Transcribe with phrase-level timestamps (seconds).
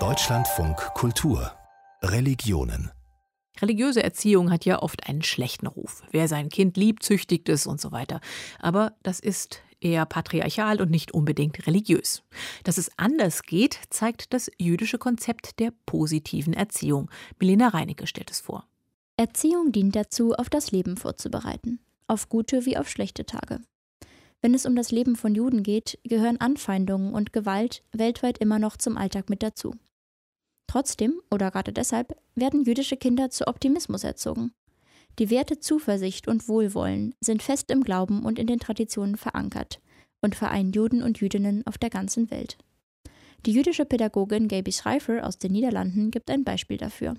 [0.00, 1.52] Deutschlandfunk Kultur
[2.02, 2.90] Religionen
[3.62, 6.02] Religiöse Erziehung hat ja oft einen schlechten Ruf.
[6.10, 8.20] Wer sein Kind liebt, züchtigt es und so weiter.
[8.58, 12.24] Aber das ist eher patriarchal und nicht unbedingt religiös.
[12.64, 17.08] Dass es anders geht, zeigt das jüdische Konzept der positiven Erziehung.
[17.38, 18.66] Milena Reinecke stellt es vor.
[19.16, 23.60] Erziehung dient dazu, auf das Leben vorzubereiten, auf gute wie auf schlechte Tage.
[24.44, 28.76] Wenn es um das Leben von Juden geht, gehören Anfeindungen und Gewalt weltweit immer noch
[28.76, 29.74] zum Alltag mit dazu.
[30.66, 34.52] Trotzdem, oder gerade deshalb, werden jüdische Kinder zu Optimismus erzogen.
[35.18, 39.80] Die Werte Zuversicht und Wohlwollen sind fest im Glauben und in den Traditionen verankert
[40.20, 42.58] und vereinen Juden und Jüdinnen auf der ganzen Welt.
[43.46, 47.14] Die jüdische Pädagogin Gaby Schreifer aus den Niederlanden gibt ein Beispiel dafür.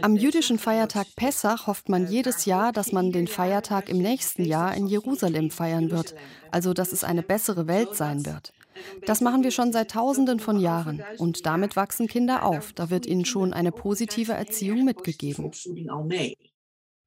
[0.00, 4.74] Am jüdischen Feiertag Pessach hofft man jedes Jahr, dass man den Feiertag im nächsten Jahr
[4.74, 6.14] in Jerusalem feiern wird,
[6.50, 8.52] also dass es eine bessere Welt sein wird.
[9.06, 12.72] Das machen wir schon seit Tausenden von Jahren und damit wachsen Kinder auf.
[12.72, 15.50] Da wird ihnen schon eine positive Erziehung mitgegeben.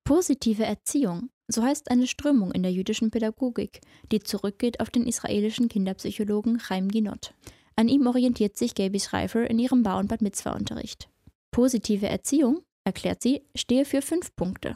[0.03, 5.69] Positive Erziehung, so heißt eine Strömung in der jüdischen Pädagogik, die zurückgeht auf den israelischen
[5.69, 7.33] Kinderpsychologen Chaim Ginot.
[7.75, 11.09] An ihm orientiert sich Gaby Schreifer in ihrem Bar- und Bad Mitzvah-Unterricht.
[11.53, 14.75] Positive Erziehung, erklärt sie, stehe für fünf Punkte.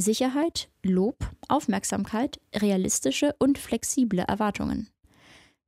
[0.00, 1.16] Sicherheit, Lob,
[1.48, 4.90] Aufmerksamkeit, realistische und flexible Erwartungen.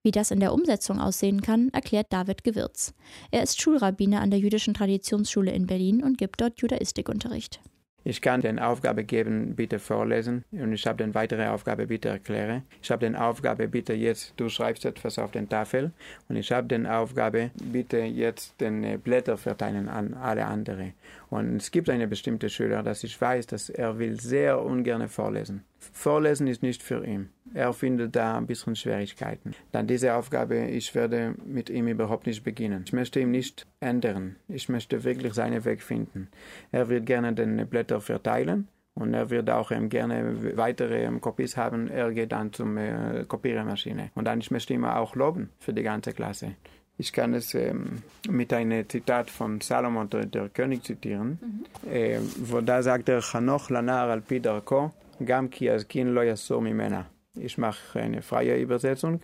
[0.03, 2.95] Wie das in der Umsetzung aussehen kann, erklärt David Gewürz.
[3.31, 7.61] Er ist Schulrabbiner an der Jüdischen Traditionsschule in Berlin und gibt dort Judaistikunterricht.
[8.03, 12.63] Ich kann den Aufgabe geben, bitte vorlesen und ich habe den weitere Aufgabe, bitte erkläre.
[12.83, 15.93] Ich habe den Aufgabe, bitte jetzt, du schreibst etwas auf den Tafel
[16.29, 20.95] und ich habe den Aufgabe, bitte jetzt den äh, Blätter verteilen an alle anderen.
[21.31, 25.65] Und es gibt eine bestimmte Schüler, dass ich weiß, dass er will sehr ungern vorlesen.
[25.79, 27.31] Vorlesen ist nicht für ihn.
[27.55, 29.55] Er findet da ein bisschen Schwierigkeiten.
[29.71, 32.83] Dann diese Aufgabe, ich werde mit ihm überhaupt nicht beginnen.
[32.85, 34.37] Ich möchte ihn nicht ändern.
[34.49, 36.29] Ich möchte wirklich seinen Weg finden.
[36.73, 41.57] Er wird gerne den Blätter verteilen und er wird auch ähm, gerne weitere ähm, Kopies
[41.57, 41.89] haben.
[41.89, 44.11] Er geht dann zum äh, Kopiermaschine.
[44.15, 46.57] Und dann ich möchte ihn auch loben für die ganze Klasse.
[47.01, 51.91] Ich kann es ähm, mit einem Zitat von Salomon, der, der König, zitieren, mhm.
[51.91, 54.93] äh, wo da sagt er, Chanoch lanar al pi darko,
[55.25, 57.07] gam ki azkin lo yasur mimena.
[57.35, 59.21] Ich mache eine freie Übersetzung.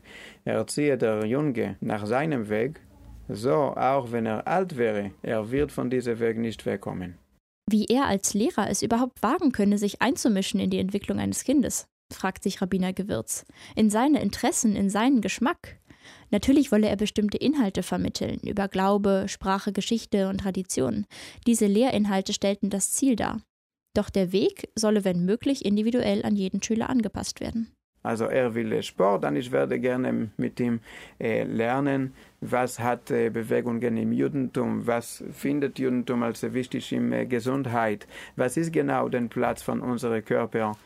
[0.47, 2.81] Erziehe der Junge nach seinem Weg,
[3.28, 7.19] so auch wenn er alt wäre, er wird von diesem Weg nicht wegkommen.
[7.69, 11.84] Wie er als Lehrer es überhaupt wagen könne, sich einzumischen in die Entwicklung eines Kindes,
[12.10, 13.44] fragt sich Rabbiner Gewürz.
[13.75, 15.76] In seine Interessen, in seinen Geschmack.
[16.30, 21.06] Natürlich wolle er bestimmte Inhalte vermitteln, über Glaube, Sprache, Geschichte und Tradition.
[21.46, 23.40] Diese Lehrinhalte stellten das Ziel dar.
[23.94, 27.72] Doch der Weg solle, wenn möglich, individuell an jeden Schüler angepasst werden.
[28.06, 30.78] Also er will Sport, dann ich werde gerne mit ihm
[31.18, 37.26] äh, lernen, was hat äh, Bewegungen im Judentum, was findet Judentum als wichtig in äh,
[37.26, 38.06] Gesundheit,
[38.36, 40.76] was ist genau der Platz von unserem Körper.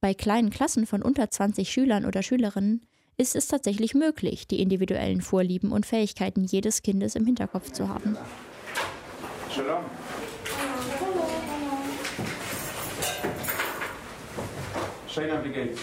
[0.00, 2.86] Bei kleinen Klassen von unter 20 Schülern oder Schülerinnen
[3.20, 8.16] ist es tatsächlich möglich, die individuellen Vorlieben und Fähigkeiten jedes Kindes im Hinterkopf zu haben.
[9.54, 9.84] Shalom.
[15.06, 15.80] Schön, wie geht's?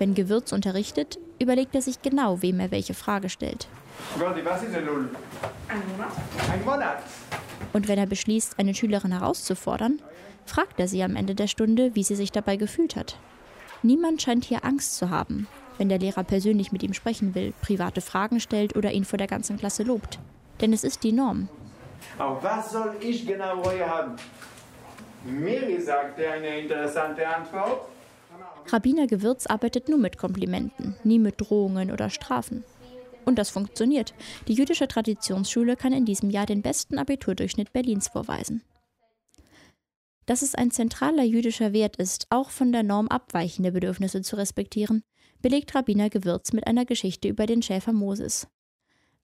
[0.00, 3.68] Wenn Gewürz unterrichtet, überlegt er sich genau, wem er welche Frage stellt.
[7.72, 10.02] Und wenn er beschließt, eine Schülerin herauszufordern,
[10.44, 13.16] fragt er sie am Ende der Stunde, wie sie sich dabei gefühlt hat.
[13.82, 15.46] Niemand scheint hier Angst zu haben,
[15.76, 19.28] wenn der Lehrer persönlich mit ihm sprechen will, private Fragen stellt oder ihn vor der
[19.28, 20.18] ganzen Klasse lobt.
[20.60, 21.48] Denn es ist die Norm.
[22.18, 24.16] Aber was soll ich genau heute haben?
[25.24, 27.88] Miri sagte eine interessante Antwort.
[28.66, 32.64] Rabbiner Gewürz arbeitet nur mit Komplimenten, nie mit Drohungen oder Strafen.
[33.24, 34.14] Und das funktioniert.
[34.46, 38.62] Die jüdische Traditionsschule kann in diesem Jahr den besten Abiturdurchschnitt Berlins vorweisen.
[40.28, 45.02] Dass es ein zentraler jüdischer Wert ist, auch von der Norm abweichende Bedürfnisse zu respektieren,
[45.40, 48.46] belegt Rabbiner Gewürz mit einer Geschichte über den Schäfer Moses.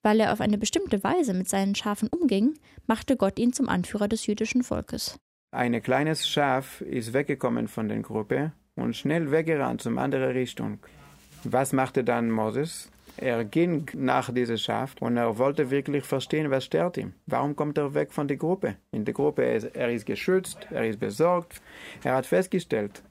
[0.01, 2.55] Weil er auf eine bestimmte Weise mit seinen Schafen umging,
[2.87, 5.19] machte Gott ihn zum Anführer des jüdischen Volkes.
[5.51, 10.79] Ein kleines Schaf ist weggekommen von der Gruppe und schnell weggerannt zum anderen Richtung.
[11.43, 12.89] Was machte dann Moses?
[13.17, 17.13] Er ging nach diesem Schaf und er wollte wirklich verstehen, was stört ihm.
[17.25, 18.75] Warum kommt er weg von der Gruppe?
[18.91, 21.61] In der Gruppe ist er ist geschützt, er ist besorgt.
[22.03, 23.03] Er hat festgestellt,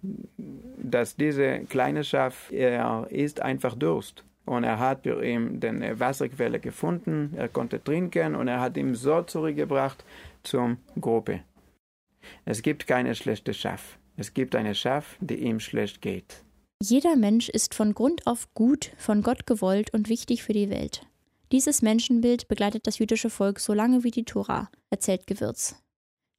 [0.77, 4.25] dass diese kleine Schaf er ist einfach Durst.
[4.45, 8.95] Und er hat für ihn den Wasserquelle gefunden, er konnte trinken und er hat ihn
[8.95, 10.05] so zurückgebracht
[10.43, 11.41] zur Gruppe.
[12.45, 13.99] Es gibt keine schlechte Schaf.
[14.17, 16.45] Es gibt eine Schaf, die ihm schlecht geht.
[16.87, 21.07] Jeder Mensch ist von Grund auf gut, von Gott gewollt und wichtig für die Welt.
[21.51, 25.77] Dieses Menschenbild begleitet das jüdische Volk so lange wie die Tora, erzählt Gewürz.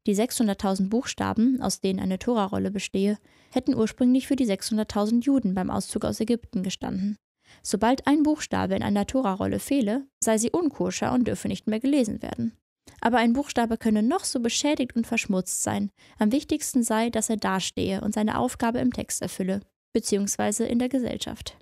[0.05, 3.17] Die 600.000 Buchstaben, aus denen eine Torarolle bestehe,
[3.51, 7.17] hätten ursprünglich für die 600.000 Juden beim Auszug aus Ägypten gestanden.
[7.63, 12.21] Sobald ein Buchstabe in einer Torarolle fehle, sei sie unkoscher und dürfe nicht mehr gelesen
[12.21, 12.55] werden.
[13.01, 15.89] Aber ein Buchstabe könne noch so beschädigt und verschmutzt sein.
[16.19, 19.61] Am wichtigsten sei, dass er dastehe und seine Aufgabe im Text erfülle,
[19.95, 21.57] beziehungsweise in der Gesellschaft.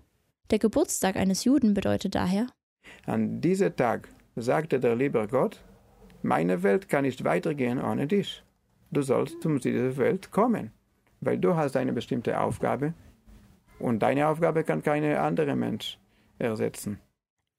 [0.50, 2.48] Der Geburtstag eines Juden bedeutet daher,
[3.06, 5.64] an diesem Tag sagte der liebe Gott,
[6.24, 8.44] meine Welt kann nicht weitergehen ohne dich.
[8.92, 10.72] Du sollst zu dieser Welt kommen,
[11.22, 12.96] weil du hast eine bestimmte Aufgabe
[13.78, 16.00] und deine Aufgabe kann keine andere Mensch
[16.40, 17.00] ersetzen.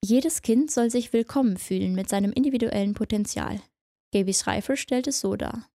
[0.04, 3.60] Jedes Kind soll sich willkommen fühlen mit seinem individuellen Potenzial.
[4.12, 5.68] Gaby Schreifer stellt es so dar.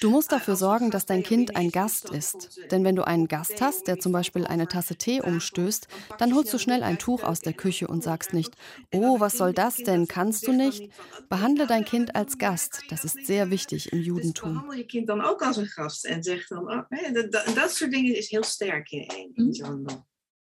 [0.00, 2.60] Du musst dafür sorgen, dass dein Kind ein Gast ist.
[2.70, 6.52] Denn wenn du einen Gast hast, der zum Beispiel eine Tasse Tee umstößt, dann holst
[6.52, 8.54] du schnell ein Tuch aus der Küche und sagst nicht,
[8.92, 10.90] oh, was soll das denn, kannst du nicht?
[11.28, 12.82] Behandle dein Kind als Gast.
[12.88, 14.64] Das ist sehr wichtig im Judentum.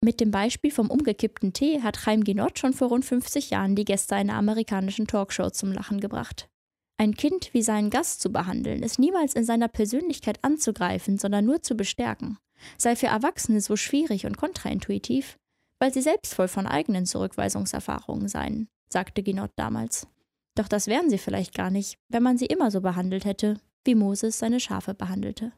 [0.02, 3.84] Mit dem Beispiel vom umgekippten Tee hat Chaim Ginot schon vor rund 50 Jahren die
[3.84, 6.48] Gäste einer amerikanischen Talkshow zum Lachen gebracht.
[7.00, 11.62] Ein Kind wie seinen Gast zu behandeln, ist niemals in seiner Persönlichkeit anzugreifen, sondern nur
[11.62, 12.36] zu bestärken,
[12.76, 15.38] sei für Erwachsene so schwierig und kontraintuitiv,
[15.78, 20.08] weil sie selbst voll von eigenen Zurückweisungserfahrungen seien, sagte Ginot damals.
[20.54, 23.94] Doch das wären sie vielleicht gar nicht, wenn man sie immer so behandelt hätte, wie
[23.94, 25.52] Moses seine Schafe behandelte.